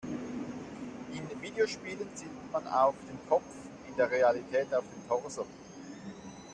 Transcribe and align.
In 1.13 1.41
Videospielen 1.43 2.07
zielt 2.15 2.51
man 2.51 2.65
auf 2.69 2.95
den 3.07 3.19
Kopf, 3.29 3.43
in 3.87 3.95
der 3.95 4.09
Realität 4.09 4.73
auf 4.73 4.83
den 4.95 5.07
Torso. 5.07 5.45